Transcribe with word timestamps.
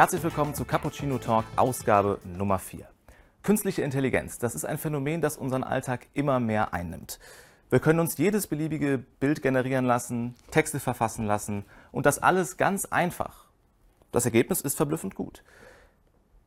Herzlich 0.00 0.22
willkommen 0.22 0.54
zu 0.54 0.64
Cappuccino 0.64 1.18
Talk, 1.18 1.44
Ausgabe 1.56 2.20
Nummer 2.24 2.58
4. 2.58 2.86
Künstliche 3.42 3.82
Intelligenz, 3.82 4.38
das 4.38 4.54
ist 4.54 4.64
ein 4.64 4.78
Phänomen, 4.78 5.20
das 5.20 5.36
unseren 5.36 5.62
Alltag 5.62 6.06
immer 6.14 6.40
mehr 6.40 6.72
einnimmt. 6.72 7.18
Wir 7.68 7.80
können 7.80 8.00
uns 8.00 8.16
jedes 8.16 8.46
beliebige 8.46 8.96
Bild 8.96 9.42
generieren 9.42 9.84
lassen, 9.84 10.36
Texte 10.50 10.80
verfassen 10.80 11.26
lassen 11.26 11.66
und 11.92 12.06
das 12.06 12.18
alles 12.18 12.56
ganz 12.56 12.86
einfach. 12.86 13.44
Das 14.10 14.24
Ergebnis 14.24 14.62
ist 14.62 14.74
verblüffend 14.74 15.14
gut. 15.16 15.44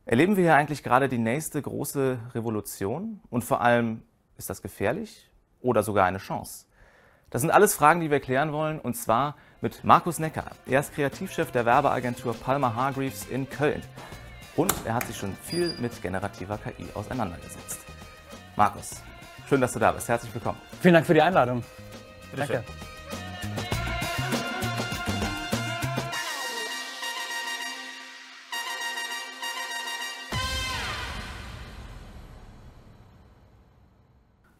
Erleben 0.08 0.36
wir 0.36 0.46
hier 0.46 0.56
eigentlich 0.56 0.82
gerade 0.82 1.08
die 1.08 1.20
nächste 1.20 1.62
große 1.62 2.18
Revolution? 2.34 3.22
Und 3.30 3.44
vor 3.44 3.62
allem, 3.62 4.02
ist 4.36 4.50
das 4.50 4.64
gefährlich 4.64 5.30
oder 5.62 5.84
sogar 5.84 6.08
eine 6.08 6.18
Chance? 6.18 6.66
Das 7.30 7.42
sind 7.42 7.52
alles 7.52 7.76
Fragen, 7.76 8.00
die 8.00 8.10
wir 8.10 8.20
klären 8.20 8.52
wollen, 8.52 8.80
und 8.80 8.96
zwar 8.96 9.36
mit 9.64 9.82
Markus 9.86 10.20
Necker. 10.20 10.44
Er 10.66 10.82
ist 10.82 10.94
Kreativchef 10.94 11.50
der 11.52 11.66
Werbeagentur 11.66 12.34
Palmer 12.34 12.76
Hargreaves 12.76 13.28
in 13.28 13.50
Köln. 13.50 13.82
Und 14.58 14.74
er 14.86 14.94
hat 14.94 15.08
sich 15.08 15.16
schon 15.16 15.34
viel 15.42 15.74
mit 15.80 16.02
generativer 16.02 16.58
KI 16.58 16.86
auseinandergesetzt. 16.94 17.80
Markus, 18.58 19.02
schön, 19.48 19.62
dass 19.62 19.72
du 19.72 19.80
da 19.80 19.94
bist. 19.94 20.10
Herzlich 20.10 20.34
willkommen. 20.34 20.58
Vielen 20.82 20.96
Dank 20.96 21.06
für 21.06 21.14
die 21.14 21.22
Einladung. 21.22 21.64
Bitte 22.32 22.46
Danke. 22.46 22.64
Schön. 22.66 22.94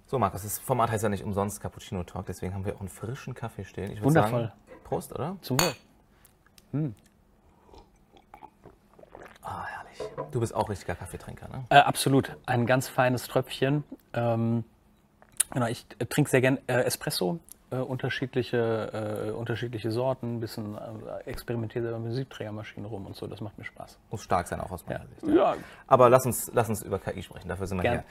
So, 0.06 0.20
Markus, 0.20 0.44
das 0.44 0.60
Format 0.60 0.92
heißt 0.92 1.04
ja 1.04 1.10
nicht 1.10 1.24
umsonst 1.24 1.60
Cappuccino 1.60 2.04
Talk, 2.04 2.28
deswegen 2.28 2.54
haben 2.54 2.64
wir 2.66 2.76
auch 2.76 2.80
einen 2.80 2.88
frischen 2.88 3.34
Kaffee 3.34 3.66
stehen. 3.66 4.02
Wundervoll. 4.04 4.44
Sagen, 4.44 4.52
Prost, 4.84 5.14
oder? 5.14 5.38
Zum 5.42 5.60
Wohl. 5.60 6.94
Ah, 9.42 9.66
herrlich. 9.66 10.00
Du 10.32 10.40
bist 10.40 10.56
auch 10.56 10.70
richtiger 10.70 10.96
Kaffeetrinker, 10.96 11.48
ne? 11.50 11.66
Äh, 11.70 11.78
absolut. 11.80 12.36
Ein 12.46 12.66
ganz 12.66 12.88
feines 12.88 13.28
Tröpfchen. 13.28 13.84
Ähm, 14.14 14.64
genau, 15.52 15.68
ich 15.68 15.86
äh, 16.00 16.06
trinke 16.06 16.30
sehr 16.30 16.42
gern 16.42 16.58
äh, 16.68 16.82
Espresso, 16.84 17.40
äh, 17.72 17.76
unterschiedliche, 17.78 19.28
äh, 19.28 19.32
unterschiedliche 19.32 19.92
Sorten, 19.92 20.38
ein 20.38 20.40
bisschen 20.40 20.78
äh, 20.78 21.24
experimentiere 21.30 21.84
selber 21.84 22.00
mit 22.00 22.14
Siebträgermaschinen 22.14 22.90
rum 22.90 23.06
und 23.06 23.16
so. 23.16 23.28
Das 23.28 23.42
macht 23.42 23.58
mir 23.58 23.66
Spaß. 23.66 23.98
Muss 24.12 24.24
stark 24.24 24.48
sein, 24.48 24.62
auch 24.62 24.72
aus 24.72 24.86
meiner 24.86 25.02
Ja. 25.02 25.06
Sicht. 25.22 25.36
Ja. 25.36 25.56
Aber 25.88 26.10
lass 26.10 26.26
uns, 26.26 26.50
lass 26.54 26.70
uns 26.70 26.82
über 26.84 27.00
KI 27.00 27.22
sprechen, 27.22 27.50
dafür 27.50 27.68
sind 27.68 27.78
wir 27.78 27.84
Gern. 27.84 27.94
hier. 27.96 28.04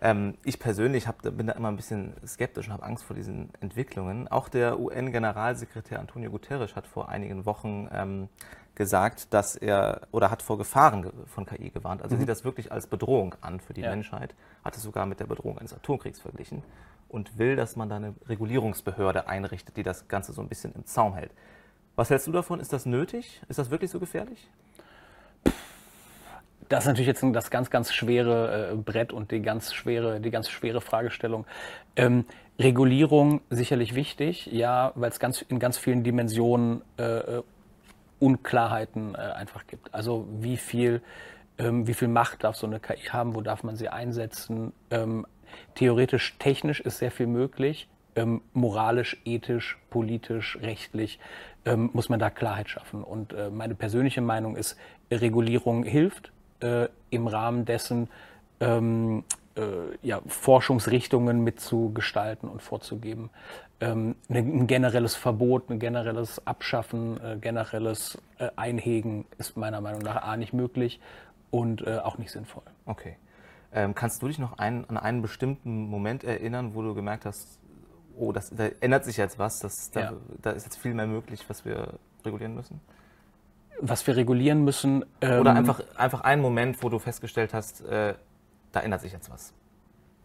Ähm, 0.00 0.36
ich 0.44 0.58
persönlich 0.58 1.06
hab, 1.08 1.22
bin 1.22 1.46
da 1.46 1.54
immer 1.54 1.68
ein 1.68 1.76
bisschen 1.76 2.12
skeptisch 2.26 2.66
und 2.66 2.72
habe 2.74 2.82
Angst 2.82 3.04
vor 3.04 3.16
diesen 3.16 3.50
Entwicklungen. 3.60 4.28
Auch 4.28 4.48
der 4.48 4.78
UN-Generalsekretär 4.78 6.00
Antonio 6.00 6.30
Guterres 6.30 6.76
hat 6.76 6.86
vor 6.86 7.08
einigen 7.08 7.46
Wochen 7.46 7.88
ähm, 7.92 8.28
gesagt, 8.74 9.32
dass 9.32 9.56
er 9.56 10.02
oder 10.12 10.30
hat 10.30 10.42
vor 10.42 10.58
Gefahren 10.58 11.02
ge- 11.02 11.12
von 11.26 11.46
KI 11.46 11.70
gewarnt. 11.70 12.02
Also 12.02 12.14
er 12.14 12.18
sieht 12.18 12.28
das 12.28 12.44
wirklich 12.44 12.70
als 12.72 12.86
Bedrohung 12.86 13.34
an 13.40 13.58
für 13.60 13.72
die 13.72 13.80
Mhm. 13.80 13.84
Ja. 13.86 13.90
Menschheit, 13.90 14.34
hat 14.64 14.76
es 14.76 14.82
sogar 14.82 15.06
mit 15.06 15.18
der 15.20 15.26
Bedrohung 15.26 15.56
eines 15.58 15.72
Atomkriegs 15.72 16.20
verglichen 16.20 16.62
und 17.08 17.38
will, 17.38 17.56
dass 17.56 17.76
man 17.76 17.88
da 17.88 17.96
eine 17.96 18.14
Regulierungsbehörde 18.28 19.28
einrichtet, 19.28 19.76
die 19.78 19.82
das 19.82 20.08
Ganze 20.08 20.32
so 20.34 20.42
ein 20.42 20.48
bisschen 20.48 20.74
im 20.74 20.84
Zaum 20.84 21.14
hält. 21.14 21.30
Was 21.94 22.10
hältst 22.10 22.26
du 22.26 22.32
davon? 22.32 22.60
Ist 22.60 22.74
das 22.74 22.84
nötig? 22.84 23.40
Ist 23.48 23.58
das 23.58 23.70
wirklich 23.70 23.90
so 23.90 23.98
gefährlich? 23.98 24.46
Das 26.68 26.84
ist 26.84 26.88
natürlich 26.88 27.06
jetzt 27.06 27.24
das 27.32 27.50
ganz, 27.50 27.70
ganz 27.70 27.92
schwere 27.92 28.72
äh, 28.72 28.74
Brett 28.74 29.12
und 29.12 29.30
die 29.30 29.40
ganz 29.40 29.72
schwere, 29.72 30.20
die 30.20 30.30
ganz 30.30 30.50
schwere 30.50 30.80
Fragestellung. 30.80 31.46
Ähm, 31.94 32.24
Regulierung 32.58 33.42
sicherlich 33.50 33.94
wichtig, 33.94 34.46
ja, 34.46 34.92
weil 34.94 35.10
es 35.10 35.20
ganz, 35.20 35.42
in 35.42 35.58
ganz 35.58 35.78
vielen 35.78 36.02
Dimensionen 36.02 36.82
äh, 36.98 37.02
äh, 37.02 37.42
Unklarheiten 38.18 39.14
äh, 39.14 39.18
einfach 39.18 39.66
gibt. 39.66 39.94
Also 39.94 40.26
wie 40.40 40.56
viel, 40.56 41.02
ähm, 41.58 41.86
wie 41.86 41.94
viel 41.94 42.08
Macht 42.08 42.44
darf 42.44 42.56
so 42.56 42.66
eine 42.66 42.80
KI 42.80 43.08
haben, 43.10 43.34
wo 43.34 43.42
darf 43.42 43.62
man 43.62 43.76
sie 43.76 43.88
einsetzen? 43.88 44.72
Ähm, 44.90 45.26
theoretisch, 45.74 46.36
technisch 46.38 46.80
ist 46.80 46.98
sehr 46.98 47.10
viel 47.10 47.26
möglich. 47.26 47.88
Ähm, 48.16 48.40
moralisch, 48.54 49.20
ethisch, 49.26 49.78
politisch, 49.90 50.58
rechtlich 50.62 51.20
ähm, 51.66 51.90
muss 51.92 52.08
man 52.08 52.18
da 52.18 52.30
Klarheit 52.30 52.70
schaffen. 52.70 53.04
Und 53.04 53.34
äh, 53.34 53.50
meine 53.50 53.74
persönliche 53.74 54.22
Meinung 54.22 54.56
ist, 54.56 54.78
Regulierung 55.10 55.84
hilft 55.84 56.32
äh, 56.60 56.88
im 57.10 57.26
Rahmen 57.26 57.64
dessen, 57.64 58.08
ähm, 58.60 59.24
äh, 59.56 59.62
ja, 60.02 60.20
Forschungsrichtungen 60.26 61.42
mitzugestalten 61.44 62.48
und 62.48 62.62
vorzugeben. 62.62 63.30
Ähm, 63.80 64.16
ne- 64.28 64.38
ein 64.38 64.66
generelles 64.66 65.14
Verbot, 65.14 65.70
ein 65.70 65.78
generelles 65.78 66.46
Abschaffen, 66.46 67.20
äh, 67.22 67.36
generelles 67.38 68.18
äh, 68.38 68.48
Einhegen 68.56 69.26
ist 69.38 69.56
meiner 69.56 69.80
Meinung 69.80 70.02
nach 70.02 70.22
A 70.22 70.36
nicht 70.36 70.52
möglich 70.52 71.00
und 71.50 71.86
äh, 71.86 71.98
auch 71.98 72.18
nicht 72.18 72.30
sinnvoll. 72.30 72.62
Okay. 72.86 73.16
Ähm, 73.72 73.94
kannst 73.94 74.22
du 74.22 74.28
dich 74.28 74.38
noch 74.38 74.58
ein, 74.58 74.88
an 74.88 74.96
einen 74.96 75.20
bestimmten 75.22 75.88
Moment 75.90 76.24
erinnern, 76.24 76.74
wo 76.74 76.82
du 76.82 76.94
gemerkt 76.94 77.26
hast, 77.26 77.58
oh, 78.16 78.32
das, 78.32 78.48
da 78.50 78.68
ändert 78.80 79.04
sich 79.04 79.18
jetzt 79.18 79.38
was, 79.38 79.58
das, 79.58 79.90
da, 79.90 80.00
Ja. 80.00 80.12
da 80.40 80.50
ist 80.52 80.64
jetzt 80.64 80.76
viel 80.78 80.94
mehr 80.94 81.06
möglich, 81.06 81.44
was 81.48 81.64
wir 81.66 81.94
regulieren 82.24 82.54
müssen? 82.54 82.80
Was 83.80 84.06
wir 84.06 84.16
regulieren 84.16 84.64
müssen. 84.64 85.04
Oder 85.20 85.38
ähm, 85.38 85.46
einfach, 85.48 85.80
einfach 85.96 86.20
einen 86.22 86.42
Moment, 86.42 86.82
wo 86.82 86.88
du 86.88 86.98
festgestellt 86.98 87.52
hast, 87.54 87.84
äh, 87.86 88.14
da 88.72 88.80
ändert 88.80 89.00
sich 89.00 89.12
jetzt 89.12 89.30
was. 89.30 89.52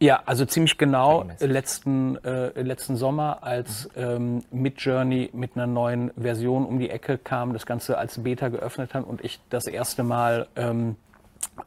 Ja, 0.02 0.24
also 0.26 0.46
ziemlich 0.46 0.80
genau 0.80 1.28
letzten, 1.40 2.16
äh, 2.26 2.60
letzten 2.60 2.96
Sommer, 2.96 3.44
als 3.44 3.88
ähm, 3.96 4.44
Midjourney 4.50 5.30
mit 5.32 5.56
einer 5.56 5.68
neuen 5.68 6.12
Version 6.20 6.66
um 6.66 6.80
die 6.80 6.90
Ecke 6.90 7.20
kam, 7.20 7.54
das 7.54 7.68
Ganze 7.68 8.00
als 8.00 8.24
Beta 8.24 8.50
geöffnet 8.50 8.96
hat 8.96 9.06
und 9.06 9.24
ich 9.24 9.40
das 9.52 9.68
erste 9.68 10.02
Mal 10.02 10.48
ähm, 10.56 10.96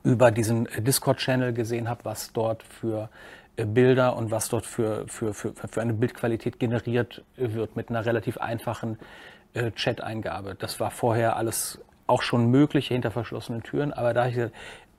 über 0.03 0.33
diesen 0.33 0.67
Discord-Channel 0.79 1.53
gesehen 1.53 1.89
habe, 1.89 2.01
was 2.05 2.33
dort 2.33 2.65
für 2.65 3.09
äh, 3.55 3.67
Bilder 3.67 4.17
und 4.17 4.33
was 4.33 4.49
dort 4.49 4.67
für, 4.67 5.07
für, 5.07 5.33
für, 5.33 5.55
für 5.55 5.81
eine 5.81 5.95
Bildqualität 5.95 6.59
generiert 6.59 7.23
wird 7.37 7.77
mit 7.77 7.89
einer 7.89 8.05
relativ 8.05 8.39
einfachen 8.39 8.99
äh, 9.55 9.71
Chat-Eingabe. 9.71 10.55
Das 10.55 10.81
war 10.81 10.91
vorher 10.91 11.37
alles 11.37 11.81
auch 12.07 12.23
schon 12.23 12.51
möglich 12.51 12.89
hinter 12.89 13.11
verschlossenen 13.11 13.63
Türen, 13.63 13.93
aber 13.93 14.13
da 14.13 14.27
ich 14.29 14.35
gesagt, 14.35 14.55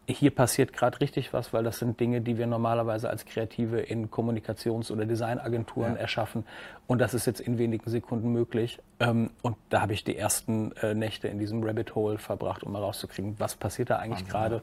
hier 0.07 0.31
passiert 0.31 0.73
gerade 0.73 1.01
richtig 1.01 1.33
was, 1.33 1.51
weil 1.51 1.63
das 1.63 1.79
sind 1.79 1.99
Dinge, 1.99 2.21
die 2.21 2.37
wir 2.37 2.45
normalerweise 2.45 3.09
als 3.09 3.25
Kreative 3.25 3.79
in 3.79 4.11
Kommunikations- 4.11 4.91
oder 4.91 5.05
Designagenturen 5.05 5.95
Ja. 5.95 5.99
erschaffen. 5.99 6.45
Und 6.85 6.99
das 6.99 7.13
ist 7.13 7.25
jetzt 7.25 7.39
in 7.39 7.57
wenigen 7.57 7.89
Sekunden 7.89 8.31
möglich. 8.31 8.79
Ähm, 8.99 9.31
und 9.41 9.55
da 9.69 9.81
habe 9.81 9.93
ich 9.93 10.03
die 10.03 10.15
ersten 10.15 10.73
äh, 10.73 10.93
Nächte 10.93 11.27
in 11.27 11.39
diesem 11.39 11.63
Rabbit 11.63 11.95
Hole 11.95 12.19
verbracht, 12.19 12.63
um 12.63 12.71
mal 12.73 12.83
rauszukriegen, 12.83 13.35
was 13.39 13.55
passiert 13.55 13.89
da 13.89 13.97
eigentlich 13.97 14.27
gerade 14.27 14.61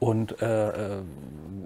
und 0.00 0.40
äh, 0.42 0.98
äh, 0.98 1.02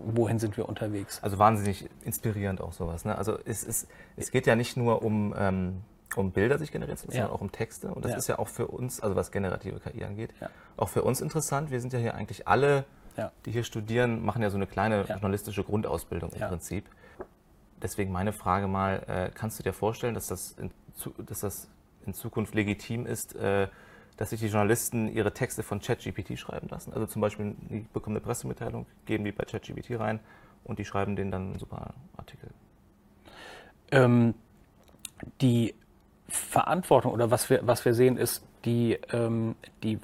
wohin 0.06 0.39
sind 0.39 0.56
wir 0.56 0.69
unterwegs. 0.69 1.23
Also 1.23 1.39
wahnsinnig 1.39 1.89
inspirierend 2.05 2.61
auch 2.61 2.73
sowas. 2.73 3.05
Ne? 3.05 3.17
Also 3.17 3.39
es, 3.45 3.62
ist, 3.62 3.89
es 4.17 4.31
geht 4.33 4.47
ja 4.47 4.56
nicht 4.56 4.77
nur 4.77 5.03
um, 5.03 5.35
ähm, 5.39 5.83
um 6.23 6.33
Bilder 6.33 6.59
sich 6.59 6.73
generieren 6.73 6.97
zu 6.97 7.07
lassen, 7.07 7.17
sondern 7.17 7.33
auch 7.33 7.41
um 7.41 7.53
Texte. 7.53 7.89
Und 7.89 8.05
das 8.05 8.17
ist 8.17 8.29
ja 8.29 8.39
auch 8.39 8.49
für 8.49 8.69
uns, 8.69 9.01
also 9.01 9.17
was 9.17 9.33
generative 9.33 9.81
KI 9.81 10.05
angeht, 10.05 10.31
auch 10.77 10.89
für 10.89 11.03
uns 11.03 11.21
interessant. 11.21 11.71
Wir 11.71 11.81
sind 11.81 11.93
ja 11.93 11.99
hier 11.99 12.15
eigentlich 12.15 12.49
alle, 12.49 12.85
die 13.47 13.53
hier 13.53 13.65
studieren, 13.65 14.25
machen 14.25 14.43
ja 14.43 14.51
so 14.51 14.57
eine 14.57 14.67
kleine 14.67 15.05
journalistische 15.05 15.65
Grundausbildung 15.65 16.31
im. 16.33 16.41
Prinzip. 16.49 16.85
Deswegen 17.83 18.13
meine 18.13 18.33
Frage 18.33 18.67
mal, 18.67 19.03
äh, 19.07 19.31
kannst 19.35 19.59
du 19.59 19.63
dir 19.63 19.73
vorstellen, 19.73 20.15
dass 20.15 20.29
das 20.29 20.53
in, 20.53 20.71
dass 21.27 21.41
das 21.41 21.69
in 22.07 22.15
Zukunft 22.15 22.55
legitim 22.55 23.07
ist, 23.07 23.35
äh, 23.37 23.69
dass 24.17 24.31
sich 24.31 24.41
die 24.41 24.47
Journalisten 24.47 25.09
ihre 25.09 25.33
Texte 25.35 25.63
von 25.63 25.81
ChatGPT 25.81 26.39
schreiben 26.39 26.69
lassen? 26.69 26.93
Also 26.93 27.07
zum 27.07 27.21
Beispiel, 27.21 27.55
die 27.69 27.87
bekommen 27.93 28.17
eine 28.17 28.25
Pressemitteilung, 28.25 28.87
geben 29.07 29.25
die 29.25 29.33
bei 29.33 29.45
ChatGPT 29.45 29.99
rein 29.99 30.21
und 30.65 30.79
die 30.79 30.85
schreiben 30.85 31.17
denen 31.17 31.31
dann 31.31 31.51
einen 31.51 31.59
super 31.59 31.95
Artikel. 32.17 32.50
Ähm, 33.91 34.35
die 35.41 35.75
Verantwortung 36.29 37.12
oder 37.12 37.31
was 37.31 37.50
wir, 37.50 37.61
was 37.67 37.85
wir 37.85 37.94
sehen, 37.94 38.17
ist 38.17 38.44
die, 38.65 38.99
ähm, 39.12 39.56
die, 39.82 39.99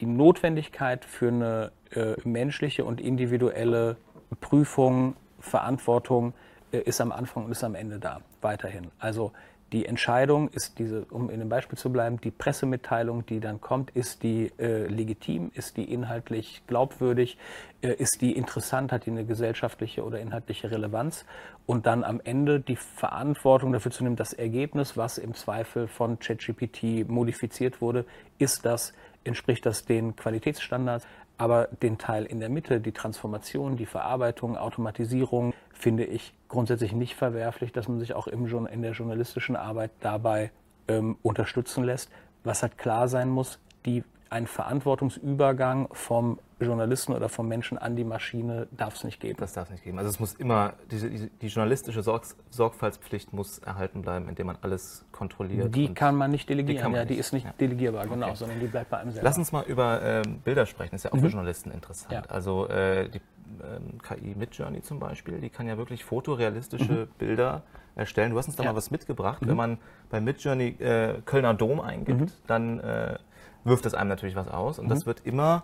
die 0.00 0.06
Notwendigkeit 0.06 1.04
für 1.04 1.28
eine 1.28 1.72
äh, 1.92 2.14
menschliche 2.24 2.84
und 2.84 3.00
individuelle 3.00 3.96
Prüfung, 4.40 5.16
Verantwortung 5.40 6.34
äh, 6.72 6.78
ist 6.78 7.00
am 7.00 7.12
Anfang 7.12 7.46
und 7.46 7.52
ist 7.52 7.64
am 7.64 7.74
Ende 7.74 7.98
da, 7.98 8.20
weiterhin. 8.40 8.90
Also 8.98 9.32
die 9.72 9.86
Entscheidung 9.86 10.48
ist 10.48 10.78
diese, 10.78 11.06
um 11.06 11.30
in 11.30 11.38
dem 11.38 11.48
Beispiel 11.48 11.78
zu 11.78 11.90
bleiben, 11.90 12.20
die 12.20 12.30
Pressemitteilung, 12.30 13.24
die 13.24 13.40
dann 13.40 13.60
kommt, 13.60 13.90
ist 13.90 14.22
die 14.22 14.52
äh, 14.58 14.86
legitim, 14.86 15.50
ist 15.54 15.78
die 15.78 15.90
inhaltlich 15.90 16.62
glaubwürdig, 16.66 17.38
äh, 17.80 17.94
ist 17.94 18.20
die 18.20 18.36
interessant, 18.36 18.92
hat 18.92 19.06
die 19.06 19.10
eine 19.10 19.24
gesellschaftliche 19.24 20.04
oder 20.04 20.20
inhaltliche 20.20 20.70
Relevanz 20.70 21.24
und 21.64 21.86
dann 21.86 22.04
am 22.04 22.20
Ende 22.22 22.60
die 22.60 22.76
Verantwortung 22.76 23.72
dafür 23.72 23.92
zu 23.92 24.04
nehmen, 24.04 24.16
das 24.16 24.34
Ergebnis, 24.34 24.96
was 24.96 25.16
im 25.16 25.34
Zweifel 25.34 25.88
von 25.88 26.18
ChatGPT 26.18 27.08
modifiziert 27.08 27.80
wurde, 27.80 28.04
ist 28.38 28.66
das, 28.66 28.92
entspricht 29.24 29.64
das 29.64 29.86
den 29.86 30.16
Qualitätsstandards, 30.16 31.06
aber 31.38 31.68
den 31.82 31.98
Teil 31.98 32.24
in 32.24 32.40
der 32.40 32.48
Mitte, 32.48 32.80
die 32.80 32.92
Transformation, 32.92 33.76
die 33.76 33.86
Verarbeitung, 33.86 34.56
Automatisierung, 34.56 35.54
finde 35.72 36.04
ich 36.04 36.34
grundsätzlich 36.48 36.92
nicht 36.92 37.16
verwerflich, 37.16 37.72
dass 37.72 37.88
man 37.88 37.98
sich 37.98 38.14
auch 38.14 38.26
im, 38.26 38.46
in 38.66 38.82
der 38.82 38.92
journalistischen 38.92 39.56
Arbeit 39.56 39.90
dabei 40.00 40.50
ähm, 40.88 41.16
unterstützen 41.22 41.84
lässt. 41.84 42.10
Was 42.44 42.62
halt 42.62 42.78
klar 42.78 43.08
sein 43.08 43.28
muss, 43.28 43.58
die 43.86 44.04
einen 44.32 44.46
Verantwortungsübergang 44.46 45.88
vom 45.92 46.38
Journalisten 46.60 47.12
oder 47.12 47.28
vom 47.28 47.48
Menschen 47.48 47.76
an 47.76 47.96
die 47.96 48.04
Maschine 48.04 48.68
darf 48.70 48.94
es 48.94 49.04
nicht 49.04 49.20
geben. 49.20 49.36
Das 49.38 49.52
darf 49.52 49.66
es 49.66 49.72
nicht 49.72 49.84
geben. 49.84 49.98
Also 49.98 50.10
es 50.10 50.20
muss 50.20 50.34
immer, 50.34 50.74
die, 50.90 51.28
die 51.40 51.46
journalistische 51.48 52.02
Sorg 52.02 52.24
Sorgfaltspflicht 52.50 53.32
muss 53.32 53.58
erhalten 53.58 54.02
bleiben, 54.02 54.28
indem 54.28 54.46
man 54.46 54.56
alles 54.62 55.04
kontrolliert. 55.12 55.74
Die 55.74 55.92
kann 55.92 56.14
man 56.14 56.30
nicht 56.30 56.48
delegieren, 56.48 56.78
die, 56.78 56.82
man 56.90 56.94
ja, 57.00 57.04
die 57.04 57.16
ist 57.16 57.32
nicht 57.32 57.44
ja. 57.46 57.54
delegierbar, 57.60 58.06
genau, 58.06 58.28
okay. 58.28 58.36
sondern 58.36 58.60
die 58.60 58.66
bleibt 58.66 58.90
bei 58.90 58.98
einem 58.98 59.10
selber. 59.10 59.28
Lass 59.28 59.38
uns 59.38 59.50
mal 59.52 59.64
über 59.64 60.00
ähm, 60.02 60.38
Bilder 60.44 60.66
sprechen, 60.66 60.92
das 60.92 61.00
ist 61.00 61.04
ja 61.04 61.10
auch 61.12 61.16
Mhm. 61.16 61.20
für 61.22 61.28
Journalisten 61.28 61.70
interessant. 61.72 62.12
Ja. 62.12 62.22
Also 62.30 62.68
äh, 62.68 63.08
die 63.08 63.20
ähm, 63.62 63.98
KI 64.00 64.34
Midjourney 64.36 64.82
zum 64.82 64.98
Beispiel, 65.00 65.40
die 65.40 65.50
kann 65.50 65.66
ja 65.66 65.76
wirklich 65.76 66.04
fotorealistische 66.04 67.08
Bilder 67.18 67.62
erstellen. 67.96 68.30
Du 68.30 68.38
hast 68.38 68.46
uns 68.46 68.56
da 68.56 68.62
Mhm. 68.62 68.68
Mal 68.70 68.76
was 68.76 68.90
mitgebracht. 68.90 69.38
Wenn 69.44 69.56
man 69.56 69.78
bei 70.10 70.20
Midjourney 70.20 70.68
äh, 70.78 71.20
Kölner 71.26 71.54
Dom 71.54 71.80
eingibt, 71.80 72.20
Mhm. 72.20 72.26
dann 72.46 72.80
äh, 72.80 73.18
wirft 73.64 73.84
das 73.84 73.94
einem 73.94 74.08
natürlich 74.08 74.36
was 74.36 74.48
aus 74.48 74.78
und 74.78 74.88
das 74.88 75.06
wird 75.06 75.20
immer, 75.24 75.62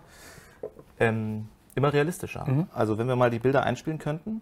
ähm, 0.99 1.47
immer 1.75 1.93
realistischer. 1.93 2.45
Mhm. 2.47 2.67
Also 2.73 2.97
wenn 2.97 3.07
wir 3.07 3.15
mal 3.15 3.29
die 3.29 3.39
Bilder 3.39 3.63
einspielen 3.63 3.99
könnten, 3.99 4.41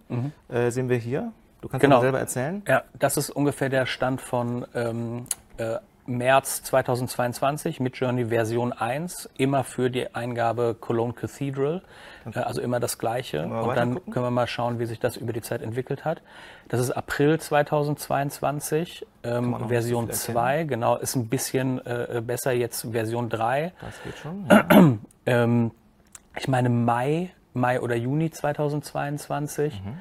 äh, 0.49 0.69
sehen 0.71 0.89
wir 0.89 0.97
hier. 0.97 1.31
Du 1.61 1.69
kannst 1.69 1.81
Genau. 1.83 2.01
selber 2.01 2.19
erzählen. 2.19 2.61
Ja, 2.67 2.83
das 2.99 3.17
ist 3.17 3.29
ungefähr 3.31 3.69
der 3.69 3.85
Stand 3.87 4.21
von 4.21 4.65
ähm, 4.75 5.25
äh, 5.57 5.77
März 6.07 6.63
2022 6.63 7.79
mit 7.79 7.97
Journey 7.97 8.25
Version 8.27 8.73
1, 8.73 9.29
immer 9.37 9.63
für 9.63 9.89
die 9.89 10.15
Eingabe 10.15 10.75
Cologne 10.79 11.13
Cathedral, 11.13 11.81
äh, 12.33 12.39
also 12.39 12.61
immer 12.61 12.79
das 12.79 12.97
Gleiche. 12.97 13.43
Und 13.45 13.75
dann 13.75 13.95
gucken? 13.95 14.13
können 14.13 14.25
wir 14.25 14.31
mal 14.31 14.47
schauen, 14.47 14.79
wie 14.79 14.85
sich 14.85 14.99
das 14.99 15.17
über 15.17 15.33
die 15.33 15.41
Zeit 15.41 15.61
entwickelt 15.61 16.05
hat. 16.05 16.21
Das 16.69 16.79
ist 16.79 16.91
April 16.91 17.39
2022, 17.39 19.05
ähm, 19.23 19.67
Version 19.67 20.05
nicht 20.05 20.15
so 20.15 20.25
viel 20.27 20.33
2, 20.35 20.63
genau, 20.63 20.95
ist 20.95 21.15
ein 21.15 21.27
bisschen 21.27 21.85
äh, 21.85 22.21
besser 22.25 22.51
jetzt 22.53 22.91
Version 22.91 23.29
3. 23.29 23.73
Das 23.81 24.03
geht 24.03 24.17
schon. 24.17 24.47
Ja. 24.49 24.97
Ähm, 25.29 25.71
ich 26.39 26.47
meine 26.47 26.69
Mai, 26.69 27.31
Mai 27.53 27.81
oder 27.81 27.97
Juni 27.97 28.31
2022 28.31 29.81
Mhm. 29.83 29.97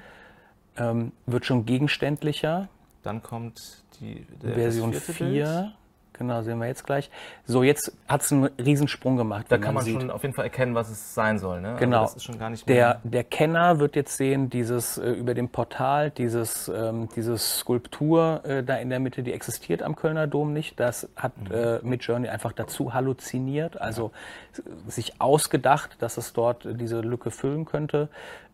ähm, 0.79 1.13
wird 1.27 1.47
schon 1.47 1.67
gegenständlicher. 1.67 2.69
Dann 3.03 3.25
kommt 3.25 3.83
die 4.01 4.25
Version 4.41 4.93
das 4.93 5.03
vierte 5.03 5.25
Bild. 5.25 5.47
4. 5.49 5.73
Genau, 6.19 6.43
sehen 6.43 6.59
wir 6.59 6.67
jetzt 6.67 6.87
gleich. 6.87 7.11
So, 7.45 7.63
jetzt 7.63 7.93
hat 8.09 8.23
es 8.23 8.33
einen 8.33 8.45
Riesensprung 8.59 9.17
gemacht. 9.17 9.47
Da 9.49 9.59
kann 9.59 9.75
man 9.75 9.85
sieht. 9.85 10.01
schon 10.01 10.11
auf 10.11 10.23
jeden 10.23 10.35
Fall 10.35 10.45
erkennen, 10.47 10.75
was 10.75 10.89
es 10.91 11.15
sein 11.15 11.39
soll. 11.39 11.61
Ne? 11.61 11.77
Genau. 11.79 12.03
Also 12.03 12.15
das 12.15 12.17
ist 12.17 12.25
schon 12.25 12.39
gar 12.39 12.51
nicht 12.51 12.69
Der, 12.69 13.01
der 13.05 13.25
Kenner 13.25 13.79
wird 13.79 13.97
jetzt 13.97 14.17
sehen, 14.17 14.49
dieses 14.49 14.99
äh, 14.99 15.11
über 15.11 15.35
dem 15.35 15.49
Portal, 15.49 16.11
dieses, 16.11 16.69
ähm, 16.69 17.09
diese 17.15 17.37
Skulptur 17.37 18.41
äh, 18.45 18.63
da 18.63 18.77
in 18.77 18.89
der 18.91 19.01
Mitte, 19.01 19.23
die 19.23 19.33
existiert 19.33 19.83
am 19.83 19.95
Kölner 19.97 20.27
Dom 20.27 20.53
nicht. 20.53 20.81
Das 20.81 21.09
hat 21.17 21.33
Mhm. 21.37 21.53
äh, 21.55 21.79
Midjourney 21.83 22.29
einfach 22.29 22.53
dazu 22.53 22.95
halluziniert, 22.95 23.81
also 23.81 24.11
s- 24.53 24.63
sich 24.87 25.21
ausgedacht, 25.21 25.97
dass 26.01 26.17
es 26.17 26.33
dort 26.33 26.65
äh, 26.65 26.75
diese 26.75 27.01
Lücke 27.01 27.31
füllen 27.31 27.65
könnte. 27.67 28.09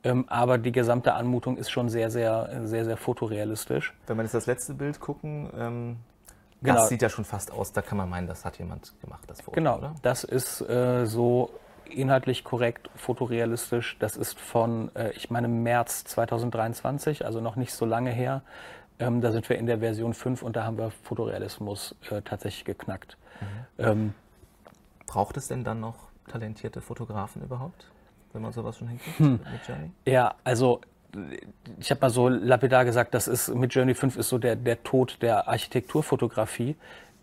Ähm, 0.04 0.24
aber 0.26 0.58
die 0.58 0.72
gesamte 0.72 1.14
Anmutung 1.14 1.56
ist 1.56 1.70
schon 1.70 1.88
sehr, 1.88 2.10
sehr, 2.10 2.48
sehr, 2.64 2.84
sehr 2.84 2.96
fotorealistisch. 2.96 3.94
Wenn 4.08 4.16
wir 4.16 4.24
jetzt 4.24 4.34
das 4.34 4.46
letzte 4.46 4.74
Bild 4.74 4.98
gucken, 4.98 5.48
ähm, 5.56 5.96
Genau. 6.62 6.74
das 6.80 6.88
sieht 6.88 7.02
ja 7.02 7.08
schon 7.08 7.24
fast 7.24 7.50
aus, 7.52 7.72
da 7.72 7.82
kann 7.82 7.98
man 7.98 8.08
meinen, 8.08 8.26
das 8.26 8.44
hat 8.44 8.58
jemand 8.58 8.92
gemacht, 9.00 9.22
das 9.26 9.40
Foto, 9.40 9.54
Genau, 9.56 9.78
oder? 9.78 9.94
das 10.02 10.24
ist 10.24 10.60
äh, 10.62 11.06
so 11.06 11.50
inhaltlich 11.90 12.44
korrekt, 12.44 12.88
fotorealistisch. 12.94 13.96
Das 13.98 14.16
ist 14.16 14.38
von, 14.38 14.94
äh, 14.94 15.10
ich 15.12 15.30
meine, 15.30 15.48
März 15.48 16.04
2023, 16.04 17.24
also 17.24 17.40
noch 17.40 17.56
nicht 17.56 17.74
so 17.74 17.84
lange 17.84 18.10
her. 18.10 18.42
Ähm, 18.98 19.20
da 19.20 19.32
sind 19.32 19.48
wir 19.48 19.58
in 19.58 19.66
der 19.66 19.78
Version 19.80 20.14
5 20.14 20.42
und 20.42 20.54
da 20.56 20.64
haben 20.64 20.78
wir 20.78 20.90
Fotorealismus 20.90 21.96
äh, 22.10 22.22
tatsächlich 22.22 22.64
geknackt. 22.64 23.16
Mhm. 23.40 23.84
Ähm, 23.84 24.14
Braucht 25.06 25.36
es 25.36 25.48
denn 25.48 25.64
dann 25.64 25.80
noch 25.80 25.96
talentierte 26.28 26.80
Fotografen 26.80 27.42
überhaupt, 27.42 27.86
wenn 28.32 28.40
man 28.42 28.52
sowas 28.52 28.78
schon 28.78 28.88
hinkriegt 28.88 29.18
Hm. 29.18 29.40
mit 29.52 29.66
Journey? 29.68 29.90
ja, 30.06 30.34
also 30.44 30.80
ich 31.78 31.90
habe 31.90 32.00
mal 32.00 32.10
so 32.10 32.28
lapidar 32.28 32.84
gesagt, 32.84 33.14
das 33.14 33.28
ist 33.28 33.54
mit 33.54 33.74
Journey 33.74 33.94
5 33.94 34.16
ist 34.16 34.28
so 34.28 34.38
der, 34.38 34.56
der 34.56 34.82
Tod 34.82 35.18
der 35.20 35.48
Architekturfotografie. 35.48 36.76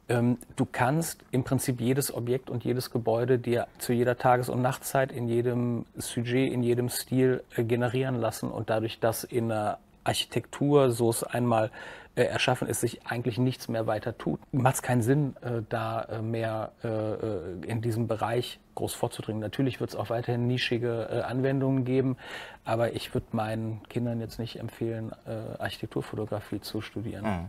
Ähm, 0.07 0.37
du 0.55 0.65
kannst 0.65 1.23
im 1.31 1.43
Prinzip 1.43 1.79
jedes 1.81 2.13
Objekt 2.13 2.49
und 2.49 2.63
jedes 2.63 2.91
Gebäude 2.91 3.37
dir 3.39 3.67
zu 3.77 3.93
jeder 3.93 4.17
Tages- 4.17 4.49
und 4.49 4.61
Nachtzeit 4.61 5.11
in 5.11 5.27
jedem 5.27 5.85
Sujet, 5.97 6.51
in 6.51 6.63
jedem 6.63 6.89
Stil 6.89 7.43
äh, 7.55 7.63
generieren 7.63 8.15
lassen 8.15 8.49
und 8.49 8.69
dadurch, 8.69 8.99
dass 8.99 9.23
in 9.23 9.49
der 9.49 9.79
Architektur, 10.03 10.91
so 10.91 11.09
es 11.09 11.23
einmal 11.23 11.71
äh, 12.19 12.25
erschaffen 12.25 12.67
ist, 12.67 12.81
sich 12.81 13.05
eigentlich 13.07 13.37
nichts 13.37 13.69
mehr 13.69 13.87
weiter 13.87 14.17
tut, 14.17 14.41
macht 14.51 14.75
es 14.75 14.81
keinen 14.81 15.01
Sinn, 15.01 15.37
äh, 15.41 15.61
da 15.69 16.01
äh, 16.01 16.21
mehr 16.21 16.73
äh, 16.83 16.87
äh, 16.89 17.65
in 17.65 17.81
diesem 17.81 18.07
Bereich 18.07 18.59
groß 18.75 18.93
vorzudringen. 18.93 19.39
Natürlich 19.39 19.79
wird 19.79 19.91
es 19.91 19.95
auch 19.95 20.09
weiterhin 20.09 20.45
nischige 20.45 21.07
äh, 21.09 21.21
Anwendungen 21.21 21.85
geben, 21.85 22.17
aber 22.65 22.93
ich 22.93 23.13
würde 23.13 23.27
meinen 23.31 23.81
Kindern 23.87 24.19
jetzt 24.19 24.37
nicht 24.37 24.59
empfehlen, 24.59 25.11
Architekturfotografie 25.59 26.59
zu 26.59 26.81
studieren. 26.81 27.23
Mhm. 27.23 27.45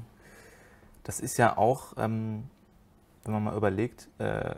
Das 1.02 1.18
ist 1.18 1.36
ja 1.36 1.56
auch, 1.56 1.94
ähm, 1.98 2.44
wenn 3.24 3.32
man 3.32 3.42
mal 3.44 3.56
überlegt, 3.56 4.08
du 4.18 4.54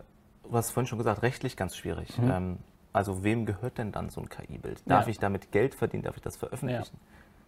hast 0.52 0.70
vorhin 0.70 0.86
schon 0.86 0.98
gesagt, 0.98 1.22
rechtlich 1.22 1.56
ganz 1.56 1.74
schwierig. 1.76 2.10
Ähm, 2.18 2.58
also 2.92 3.24
wem 3.24 3.46
gehört 3.46 3.78
denn 3.78 3.92
dann 3.92 4.10
so 4.10 4.20
ein 4.20 4.28
KI-Bild? 4.28 4.82
Darf 4.86 5.06
Ja. 5.06 5.10
ich 5.10 5.18
damit 5.18 5.50
Geld 5.52 5.74
verdienen? 5.74 6.02
Darf 6.02 6.16
ich 6.16 6.22
das 6.22 6.36
veröffentlichen? 6.36 6.96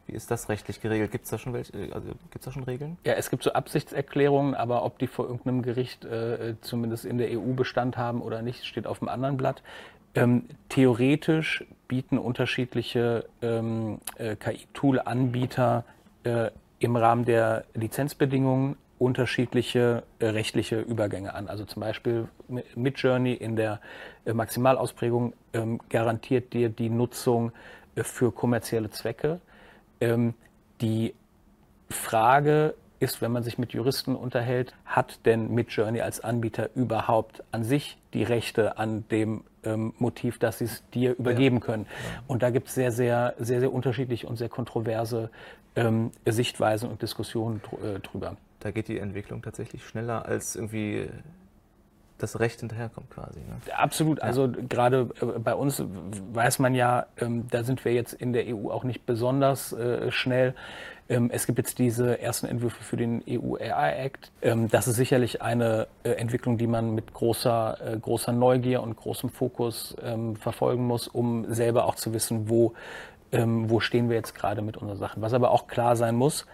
Wie 0.06 0.12
ist 0.12 0.30
das 0.30 0.48
rechtlich 0.48 0.80
geregelt? 0.80 1.10
Gibt 1.10 1.24
es 1.24 1.30
da 1.30 1.38
schon 1.38 1.52
welche? 1.54 1.72
Also 1.92 2.08
gibt 2.30 2.46
da 2.46 2.50
schon 2.50 2.64
Regeln? 2.64 2.98
Ja, 3.04 3.14
es 3.14 3.30
gibt 3.30 3.42
so 3.42 3.52
Absichtserklärungen, 3.52 4.54
aber 4.54 4.84
ob 4.84 4.98
die 4.98 5.06
vor 5.06 5.26
irgendeinem 5.26 5.62
Gericht 5.62 6.04
äh, 6.04 6.54
zumindest 6.60 7.04
in 7.04 7.18
der 7.18 7.30
EU 7.30 7.54
Bestand 7.54 7.96
haben 7.96 8.20
oder 8.20 8.42
nicht, 8.42 8.66
steht 8.66 8.86
auf 8.86 8.98
dem 8.98 9.08
anderen 9.08 9.36
Blatt. 9.36 9.62
Ähm, 10.14 10.44
theoretisch 10.68 11.64
bieten 11.88 12.18
unterschiedliche 12.18 13.24
ähm, 13.42 13.98
äh, 14.16 14.36
KI-Tool-Anbieter 14.36 15.84
äh, 16.24 16.50
im 16.78 16.96
Rahmen 16.96 17.24
der 17.24 17.64
Lizenzbedingungen 17.74 18.76
unterschiedliche 18.98 20.04
äh, 20.18 20.26
rechtliche 20.26 20.80
Übergänge 20.80 21.34
an. 21.34 21.48
Also 21.48 21.64
zum 21.64 21.80
Beispiel 21.80 22.28
Midjourney 22.74 23.34
in 23.34 23.56
der 23.56 23.80
äh, 24.24 24.32
Maximalausprägung 24.32 25.34
ähm, 25.52 25.80
garantiert 25.88 26.52
dir 26.52 26.68
die 26.68 26.90
Nutzung 26.90 27.52
äh, 27.96 28.04
für 28.04 28.32
kommerzielle 28.32 28.90
Zwecke. 28.90 29.40
Ähm, 30.00 30.34
die 30.80 31.14
Frage 31.88 32.74
ist, 33.00 33.20
wenn 33.20 33.32
man 33.32 33.42
sich 33.42 33.58
mit 33.58 33.72
Juristen 33.72 34.16
unterhält, 34.16 34.74
hat 34.84 35.24
denn 35.26 35.52
Midjourney 35.54 36.00
als 36.00 36.20
Anbieter 36.20 36.70
überhaupt 36.74 37.42
an 37.52 37.64
sich 37.64 37.98
die 38.14 38.22
Rechte 38.22 38.78
an 38.78 39.04
dem 39.10 39.44
ähm, 39.64 39.92
Motiv, 39.98 40.38
dass 40.38 40.58
sie 40.58 40.64
es 40.64 40.82
dir 40.90 41.14
übergeben 41.18 41.60
können? 41.60 41.86
Und 42.26 42.42
da 42.42 42.50
gibt 42.50 42.68
es 42.68 42.74
sehr, 42.74 42.92
sehr, 42.92 43.34
sehr, 43.38 43.60
sehr 43.60 43.72
unterschiedliche 43.72 44.26
und 44.26 44.36
sehr 44.36 44.48
kontroverse 44.48 45.30
ähm, 45.76 46.12
Sichtweisen 46.24 46.88
und 46.88 47.02
Diskussionen 47.02 47.60
dr 47.62 47.96
äh, 47.96 48.00
drüber. 48.00 48.36
Da 48.60 48.70
geht 48.70 48.88
die 48.88 48.98
Entwicklung 48.98 49.42
tatsächlich 49.42 49.84
schneller, 49.84 50.24
als 50.24 50.56
irgendwie 50.56 51.08
das 52.18 52.38
Recht 52.38 52.60
hinterherkommt 52.60 53.10
quasi. 53.10 53.40
Ne? 53.40 53.56
Absolut. 53.76 54.20
Also 54.20 54.48
gerade 54.68 55.10
äh, 55.20 55.38
bei 55.38 55.54
uns 55.54 55.82
weiß 56.32 56.58
man 56.58 56.74
ja, 56.74 57.06
ähm, 57.18 57.46
da 57.50 57.64
sind 57.64 57.84
wir 57.84 57.92
jetzt 57.92 58.12
in 58.12 58.32
der 58.32 58.44
EU 58.46 58.70
auch 58.70 58.84
nicht 58.84 59.06
besonders 59.06 59.72
äh, 59.72 60.10
schnell. 60.10 60.54
Ähm, 61.08 61.30
es 61.32 61.46
gibt 61.46 61.58
jetzt 61.58 61.78
diese 61.78 62.20
ersten 62.20 62.46
Entwürfe 62.46 62.82
für 62.82 62.96
den 62.96 63.22
EU 63.28 63.56
AI 63.56 64.04
Act. 64.04 64.30
Ähm, 64.42 64.68
das 64.68 64.88
ist 64.88 64.96
sicherlich 64.96 65.42
eine 65.42 65.86
äh, 66.02 66.10
Entwicklung, 66.10 66.56
die 66.56 66.66
man 66.66 66.94
mit 66.94 67.12
großer, 67.12 67.94
äh, 67.94 67.98
großer 67.98 68.32
Neugier 68.32 68.82
und 68.82 68.96
großem 68.96 69.30
Fokus 69.30 69.94
ähm, 70.02 70.36
verfolgen 70.36 70.86
muss, 70.86 71.08
um 71.08 71.52
selber 71.52 71.84
auch 71.86 71.96
zu 71.96 72.14
wissen, 72.14 72.48
wo, 72.48 72.72
ähm, 73.32 73.68
wo 73.68 73.80
stehen 73.80 74.08
wir 74.08 74.16
jetzt 74.16 74.34
gerade 74.34 74.62
mit 74.62 74.76
unseren 74.76 74.98
Sachen. 74.98 75.20
Was 75.20 75.34
aber 75.34 75.50
auch 75.50 75.66
klar 75.66 75.96
sein 75.96 76.14
muss, 76.14 76.46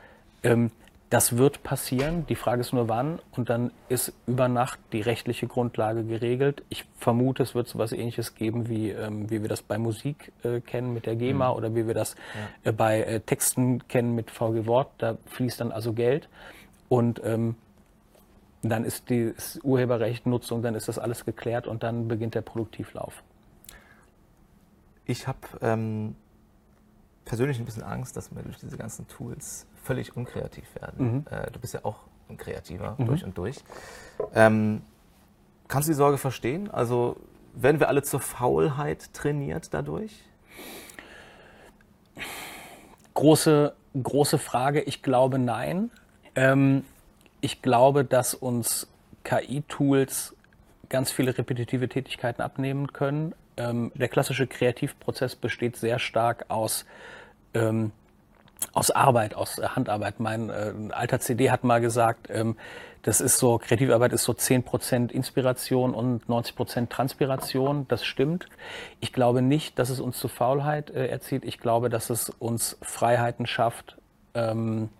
ähm, 0.43 0.73
das 1.11 1.37
wird 1.37 1.65
passieren. 1.65 2.25
Die 2.29 2.37
Frage 2.37 2.61
ist 2.61 2.73
nur 2.73 2.89
wann. 2.89 3.19
Und 3.33 3.51
dann 3.51 3.73
ist 3.89 4.13
über 4.29 4.47
Nacht 4.49 4.79
die 4.93 5.01
rechtliche 5.01 5.49
Grundlage 5.49 6.05
geregelt. 6.05 6.63
Ich 6.69 6.85
vermute, 6.99 7.43
es 7.43 7.55
wird 7.55 7.67
so 7.67 7.79
etwas 7.79 7.93
Ähnliches 7.93 8.37
geben, 8.37 8.69
wie, 8.69 8.91
ähm, 8.91 9.29
wie 9.29 9.43
wir 9.43 9.49
das 9.49 9.61
bei 9.61 9.77
Musik 9.77 10.33
äh, 10.45 10.61
kennen 10.61 10.95
mit 10.95 11.07
der 11.07 11.17
GEMA 11.17 11.51
oder 11.51 11.75
wie 11.75 11.89
wir 11.89 11.95
das 11.95 12.15
äh, 12.63 12.71
bei 12.71 13.03
äh, 13.03 13.21
Texten 13.21 13.87
kennen 13.89 14.15
mit 14.15 14.31
VG 14.31 14.67
Wort. 14.67 14.91
Da 14.99 15.19
fließt 15.27 15.61
dann 15.61 15.73
also 15.73 15.93
Geld. 15.93 16.29
Und 16.89 17.21
ähm, 17.25 17.57
dann 18.63 18.85
ist 18.85 19.11
die 19.11 19.33
das 19.35 19.59
Urheberrecht, 19.65 20.27
Nutzung, 20.27 20.63
dann 20.63 20.77
ist 20.77 20.87
das 20.87 20.99
alles 20.99 21.25
geklärt 21.25 21.67
und 21.67 21.83
dann 21.83 22.07
beginnt 22.07 22.37
der 22.37 22.43
Produktivlauf. 22.43 23.25
Ich 25.07 25.27
habe 25.27 25.39
ähm, 25.61 26.15
persönlich 27.31 27.61
ein 27.61 27.65
bisschen 27.65 27.85
Angst, 27.85 28.17
dass 28.17 28.35
wir 28.35 28.43
durch 28.43 28.57
diese 28.57 28.77
ganzen 28.77 29.07
Tools 29.07 29.65
völlig 29.85 30.17
unkreativ 30.17 30.65
werden. 30.75 31.25
Äh, 31.31 31.53
du 31.53 31.61
bist 31.61 31.75
ja 31.75 31.85
auch 31.85 31.99
ein 32.29 32.37
Kreativer 32.37 32.97
durch 32.99 33.23
und 33.23 33.39
durch. 33.39 33.59
Ähm, 34.35 34.83
kannst 35.69 35.87
du 35.89 35.93
die 35.93 35.97
Sorge 35.97 36.19
verstehen? 36.19 36.69
Also 36.69 37.19
werden 37.55 37.79
wir 37.79 37.87
alle 37.87 38.03
zur 38.03 38.19
Faulheit 38.19 39.15
trainiert 39.15 39.73
dadurch? 39.73 40.25
Große, 43.15 43.77
große 44.03 44.39
Frage. 44.39 44.81
Ich 44.81 45.01
glaube 45.01 45.39
nein. 45.39 45.93
Ähm, 46.35 46.83
ich 47.41 47.63
glaube, 47.63 48.05
dass 48.05 48.35
uns 48.35 48.89
KI-Tools 49.23 50.35
ganz 50.89 51.13
viele 51.13 51.39
repetitive 51.39 51.89
Tätigkeiten 51.89 52.43
abnehmen 52.43 52.93
können. 52.93 53.37
Ähm, 53.57 53.93
der 53.95 54.09
klassische 54.09 54.49
Kreativprozess 54.49 55.37
besteht 55.37 55.77
sehr 55.77 56.01
stark 56.01 56.47
aus 56.49 56.87
ähm, 57.55 57.93
aus 58.73 58.91
Arbeit, 58.91 59.35
aus 59.35 59.57
Handarbeit. 59.59 60.21
Mein 60.21 60.51
äh, 60.51 60.73
alter 60.91 61.21
CD 61.21 61.51
hat 61.51 61.65
mal 61.65 61.81
gesagt, 61.81 62.29
ähm, 62.31 62.57
das 63.03 63.21
ist 63.21 63.39
so, 63.39 63.59
Kreativarbeit 63.59 64.13
ist 64.13 64.25
so 64.25 64.33
10% 64.33 65.11
Inspiration 65.11 65.95
und 65.95 66.27
90% 66.27 66.89
Transpiration. 66.89 67.87
Das 67.89 68.05
stimmt. 68.05 68.47
Ich 69.01 69.13
glaube 69.13 69.41
nicht, 69.41 69.79
dass 69.79 69.89
es 69.89 70.01
uns 70.01 70.19
zu 70.19 70.29
Faulheit 70.29 70.91
äh, 70.91 71.07
erzieht. 71.07 71.45
Ich 71.45 71.59
glaube, 71.59 71.89
dass 71.89 72.11
es 72.11 72.29
uns 72.29 72.77
Freiheiten 72.83 73.47
schafft, 73.47 73.97
ähm, 74.35 74.91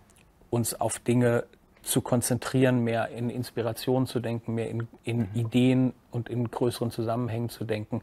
uns 0.49 0.73
auf 0.79 0.97
Dinge 0.99 1.45
zu 1.83 2.01
konzentrieren, 2.01 2.83
mehr 2.83 3.09
in 3.09 3.29
Inspiration 3.29 4.05
zu 4.05 4.19
denken, 4.19 4.55
mehr 4.55 4.69
in, 4.69 4.87
in 5.03 5.19
mhm. 5.19 5.29
Ideen 5.33 5.93
und 6.11 6.29
in 6.29 6.49
größeren 6.49 6.91
Zusammenhängen 6.91 7.49
zu 7.49 7.63
denken 7.63 8.01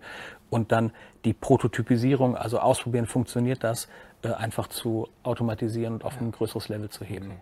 und 0.50 0.72
dann 0.72 0.92
die 1.24 1.32
Prototypisierung, 1.32 2.36
also 2.36 2.58
ausprobieren, 2.58 3.06
funktioniert 3.06 3.62
das, 3.62 3.88
äh, 4.22 4.32
einfach 4.32 4.68
zu 4.68 5.08
automatisieren 5.22 5.94
und 5.94 6.04
auf 6.04 6.14
ja. 6.14 6.22
ein 6.22 6.32
größeres 6.32 6.68
Level 6.68 6.88
zu 6.88 7.04
heben. 7.04 7.26
Okay. 7.26 7.40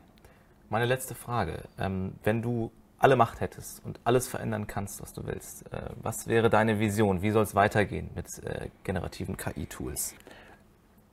Meine 0.69 0.87
letzte 0.87 1.15
Frage. 1.15 1.63
Ähm, 1.79 2.15
wenn 2.25 2.43
du 2.43 2.71
alle 2.99 3.17
Macht 3.17 3.41
hättest 3.41 3.85
und 3.85 4.01
alles 4.05 4.27
verändern 4.27 4.67
kannst, 4.67 5.03
was 5.03 5.13
du 5.13 5.27
willst, 5.27 5.71
äh, 5.73 5.91
was 6.03 6.27
wäre 6.27 6.51
deine 6.51 6.79
Vision? 6.79 7.23
Wie 7.23 7.31
soll 7.31 7.45
es 7.45 7.55
weitergehen 7.55 8.11
mit 8.15 8.27
äh, 8.45 8.69
generativen 8.85 9.37
KI-Tools? 9.37 10.15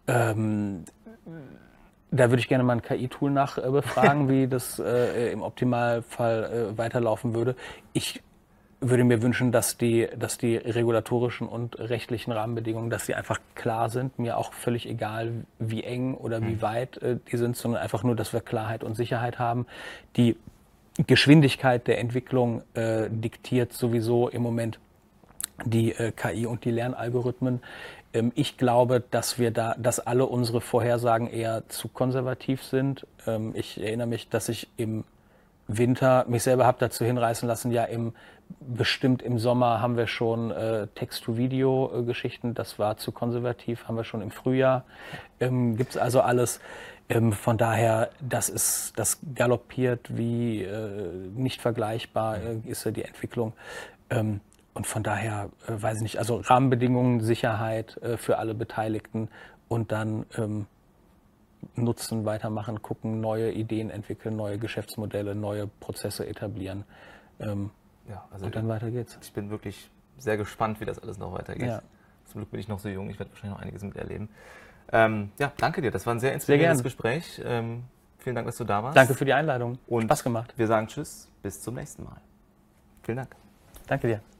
Ähm, 0.07 0.85
da 2.13 2.29
würde 2.29 2.39
ich 2.39 2.47
gerne 2.47 2.63
mal 2.63 2.73
ein 2.73 2.81
KI-Tool 2.81 3.31
nachbefragen, 3.31 4.29
wie 4.29 4.47
das 4.47 4.79
äh, 4.79 5.31
im 5.31 5.41
Optimalfall 5.41 6.43
äh, 6.43 6.77
weiterlaufen 6.77 7.33
würde. 7.33 7.55
Ich 7.93 8.21
würde 8.79 9.03
mir 9.03 9.21
wünschen, 9.21 9.51
dass 9.51 9.77
die, 9.77 10.07
dass 10.17 10.37
die 10.37 10.57
regulatorischen 10.57 11.47
und 11.47 11.79
rechtlichen 11.79 12.31
Rahmenbedingungen, 12.31 12.89
dass 12.89 13.05
sie 13.05 13.15
einfach 13.15 13.39
klar 13.55 13.89
sind. 13.89 14.19
Mir 14.19 14.37
auch 14.37 14.53
völlig 14.53 14.87
egal, 14.87 15.45
wie 15.57 15.83
eng 15.83 16.15
oder 16.15 16.41
wie 16.41 16.55
mhm. 16.55 16.61
weit 16.61 16.97
äh, 16.97 17.17
die 17.31 17.37
sind, 17.37 17.57
sondern 17.57 17.81
einfach 17.81 18.03
nur, 18.03 18.15
dass 18.15 18.33
wir 18.33 18.41
Klarheit 18.41 18.83
und 18.83 18.95
Sicherheit 18.95 19.39
haben. 19.39 19.65
Die 20.17 20.35
Geschwindigkeit 21.07 21.87
der 21.87 21.97
Entwicklung 21.99 22.61
äh, 22.75 23.09
diktiert 23.09 23.73
sowieso 23.73 24.29
im 24.29 24.43
Moment 24.43 24.79
die 25.65 25.91
äh, 25.93 26.11
KI 26.11 26.45
und 26.45 26.65
die 26.65 26.71
Lernalgorithmen. 26.71 27.61
Ähm, 28.13 28.31
ich 28.35 28.57
glaube, 28.57 29.03
dass 29.11 29.39
wir 29.39 29.51
da, 29.51 29.75
dass 29.77 29.99
alle 29.99 30.25
unsere 30.25 30.61
Vorhersagen 30.61 31.27
eher 31.27 31.67
zu 31.69 31.87
konservativ 31.87 32.63
sind. 32.63 33.07
Ähm, 33.27 33.53
ich 33.55 33.81
erinnere 33.81 34.07
mich, 34.07 34.29
dass 34.29 34.49
ich 34.49 34.69
im 34.77 35.03
Winter 35.67 36.25
mich 36.27 36.43
selber 36.43 36.65
habe 36.65 36.77
dazu 36.79 37.05
hinreißen 37.05 37.47
lassen, 37.47 37.71
ja 37.71 37.85
im 37.85 38.13
bestimmt 38.59 39.21
im 39.21 39.39
Sommer 39.39 39.81
haben 39.81 39.97
wir 39.97 40.07
schon 40.07 40.51
äh, 40.51 40.87
Text-to-Video-Geschichten, 40.95 42.53
das 42.53 42.79
war 42.79 42.97
zu 42.97 43.11
konservativ, 43.11 43.87
haben 43.87 43.95
wir 43.95 44.03
schon 44.03 44.21
im 44.21 44.31
Frühjahr. 44.31 44.83
Ähm, 45.39 45.75
Gibt 45.75 45.91
es 45.91 45.97
also 45.97 46.21
alles. 46.21 46.59
Ähm, 47.09 47.33
von 47.33 47.57
daher, 47.57 48.09
das 48.21 48.49
ist, 48.49 48.93
das 48.95 49.19
galoppiert 49.35 50.17
wie 50.17 50.63
äh, 50.63 51.09
nicht 51.35 51.61
vergleichbar 51.61 52.37
äh, 52.37 52.57
ist 52.65 52.85
ja 52.85 52.91
die 52.91 53.03
Entwicklung. 53.03 53.53
Ähm, 54.09 54.39
und 54.73 54.87
von 54.87 55.03
daher, 55.03 55.49
äh, 55.67 55.81
weiß 55.81 55.97
ich 55.97 56.03
nicht, 56.03 56.19
also 56.19 56.37
Rahmenbedingungen, 56.37 57.21
Sicherheit 57.21 57.97
äh, 57.97 58.17
für 58.17 58.37
alle 58.37 58.53
Beteiligten 58.53 59.29
und 59.67 59.91
dann 59.91 60.25
ähm, 60.37 60.65
nutzen, 61.75 62.25
weitermachen, 62.25 62.81
gucken, 62.81 63.21
neue 63.21 63.51
Ideen 63.51 63.89
entwickeln, 63.89 64.35
neue 64.35 64.57
Geschäftsmodelle, 64.57 65.35
neue 65.35 65.67
Prozesse 65.67 66.27
etablieren. 66.27 66.83
Ähm, 67.39 67.71
ja, 68.09 68.25
also 68.31 68.45
und 68.45 68.55
dann 68.55 68.67
weiter 68.67 68.91
geht's. 68.91 69.17
Ich 69.21 69.33
bin 69.33 69.49
wirklich 69.49 69.89
sehr 70.17 70.37
gespannt, 70.37 70.79
wie 70.81 70.85
das 70.85 70.99
alles 70.99 71.17
noch 71.17 71.33
weitergeht. 71.33 71.67
Ja. 71.67 71.81
Zum 72.25 72.41
Glück 72.41 72.51
bin 72.51 72.59
ich 72.59 72.67
noch 72.67 72.79
so 72.79 72.89
jung, 72.89 73.09
ich 73.09 73.19
werde 73.19 73.31
wahrscheinlich 73.31 73.57
noch 73.57 73.61
einiges 73.63 73.83
miterleben. 73.83 74.29
Ähm, 74.91 75.31
ja, 75.39 75.51
danke 75.57 75.81
dir. 75.81 75.91
Das 75.91 76.05
war 76.05 76.13
ein 76.13 76.19
sehr 76.19 76.33
inspirierendes 76.33 76.79
sehr 76.79 76.83
Gespräch. 76.83 77.41
Ähm, 77.43 77.83
vielen 78.19 78.35
Dank, 78.35 78.47
dass 78.47 78.57
du 78.57 78.63
da 78.63 78.83
warst. 78.83 78.97
Danke 78.97 79.13
für 79.13 79.25
die 79.25 79.33
Einladung. 79.33 79.77
Und 79.87 80.03
Spaß 80.03 80.23
gemacht. 80.23 80.53
Wir 80.57 80.67
sagen 80.67 80.87
Tschüss, 80.87 81.29
bis 81.41 81.61
zum 81.61 81.75
nächsten 81.75 82.03
Mal. 82.03 82.21
Vielen 83.03 83.17
Dank. 83.17 83.35
Danke 83.87 84.07
dir. 84.07 84.32